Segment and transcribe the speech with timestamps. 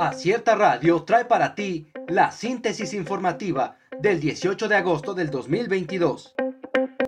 [0.00, 6.36] Acierta Radio trae para ti la síntesis informativa del 18 de agosto del 2022.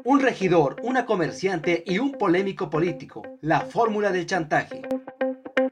[0.04, 3.23] Un regidor, una comerciante y un polémico político.
[3.41, 4.83] La fórmula del chantaje.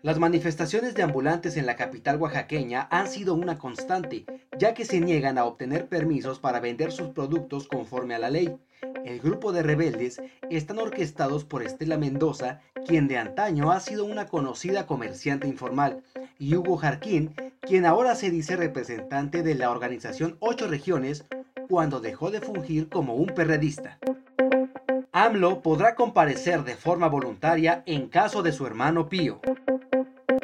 [0.01, 4.24] Las manifestaciones de ambulantes en la capital oaxaqueña han sido una constante,
[4.58, 8.56] ya que se niegan a obtener permisos para vender sus productos conforme a la ley.
[9.04, 14.26] El grupo de rebeldes están orquestados por Estela Mendoza, quien de antaño ha sido una
[14.26, 16.02] conocida comerciante informal,
[16.41, 21.27] y Hugo Jarquín, quien ahora se dice representante de la organización Ocho Regiones
[21.69, 23.98] cuando dejó de fungir como un perredista.
[25.12, 29.41] AMLO podrá comparecer de forma voluntaria en caso de su hermano Pío.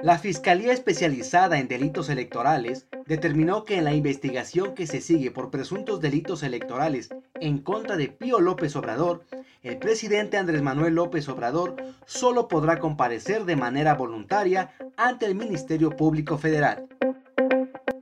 [0.03, 5.51] La Fiscalía Especializada en Delitos Electorales determinó que en la investigación que se sigue por
[5.51, 7.09] presuntos delitos electorales
[7.41, 9.25] en contra de Pío López Obrador,
[9.63, 15.91] el presidente Andrés Manuel López Obrador solo podrá comparecer de manera voluntaria ante el Ministerio
[15.91, 16.87] Público Federal.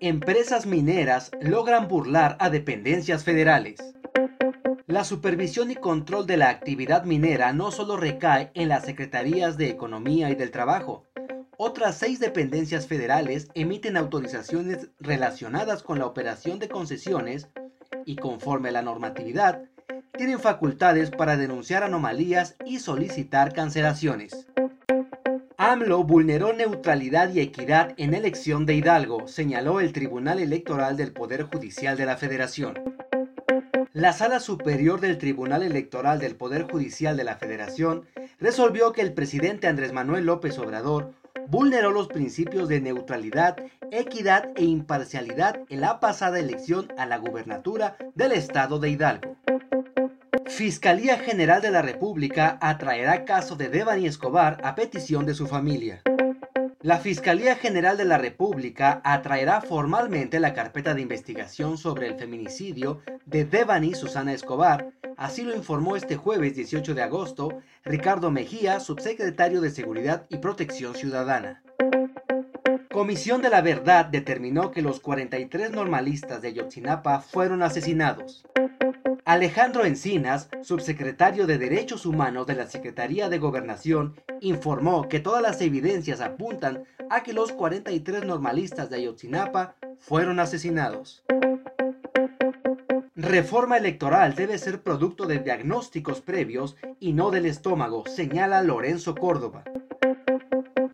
[0.01, 3.80] Empresas mineras logran burlar a dependencias federales.
[4.87, 9.71] La supervisión y control de la actividad minera no solo recae en las Secretarías de
[9.71, 11.05] Economía y del Trabajo,
[11.57, 17.49] otras seis dependencias federales emiten autorizaciones relacionadas con la operación de concesiones
[18.07, 19.63] y conforme a la normatividad,
[20.16, 24.46] tienen facultades para denunciar anomalías y solicitar cancelaciones.
[25.57, 31.45] AMLO vulneró neutralidad y equidad en elección de Hidalgo, señaló el Tribunal Electoral del Poder
[31.45, 32.74] Judicial de la Federación.
[33.93, 38.05] La Sala Superior del Tribunal Electoral del Poder Judicial de la Federación
[38.41, 41.13] resolvió que el presidente Andrés Manuel López Obrador
[41.48, 43.56] vulneró los principios de neutralidad,
[43.90, 49.37] equidad e imparcialidad en la pasada elección a la gubernatura del estado de Hidalgo.
[50.46, 56.02] Fiscalía General de la República atraerá caso de Devani Escobar a petición de su familia.
[56.85, 63.01] La Fiscalía General de la República atraerá formalmente la carpeta de investigación sobre el feminicidio
[63.24, 69.62] de Devani Susana Escobar, así lo informó este jueves 18 de agosto Ricardo Mejía, subsecretario
[69.62, 71.62] de Seguridad y Protección Ciudadana.
[72.93, 78.45] Comisión de la Verdad determinó que los 43 normalistas de Yotzinapa fueron asesinados.
[79.25, 85.60] Alejandro Encinas, subsecretario de Derechos Humanos de la Secretaría de Gobernación, informó que todas las
[85.60, 91.25] evidencias apuntan a que los 43 normalistas de Ayotzinapa fueron asesinados.
[93.16, 99.65] Reforma electoral debe ser producto de diagnósticos previos y no del estómago, señala Lorenzo Córdoba.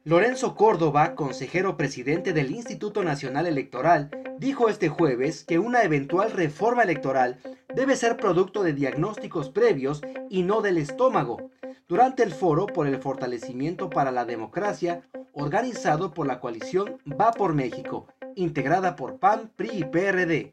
[0.04, 4.10] Lorenzo Córdoba, consejero presidente del Instituto Nacional Electoral,
[4.40, 7.38] dijo este jueves que una eventual reforma electoral
[7.74, 11.50] debe ser producto de diagnósticos previos y no del estómago,
[11.86, 15.02] durante el foro por el fortalecimiento para la democracia
[15.34, 20.52] organizado por la coalición Va por México, integrada por PAN, PRI y PRD.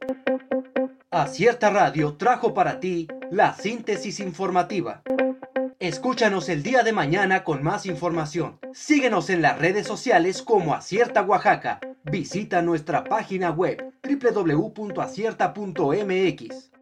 [1.10, 5.02] Acierta Radio trajo para ti la síntesis informativa.
[5.80, 8.60] Escúchanos el día de mañana con más información.
[8.74, 11.80] Síguenos en las redes sociales como Acierta Oaxaca.
[12.10, 16.77] Visita nuestra página web www.acierta.mx.